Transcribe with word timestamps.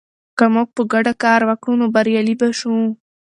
که 0.37 0.45
موږ 0.53 0.67
په 0.75 0.81
ګډه 0.91 1.13
کار 1.23 1.41
وکړو، 1.49 1.73
نو 1.81 1.85
بریالي 1.95 2.35
به 2.39 2.47
شو. 2.59 2.75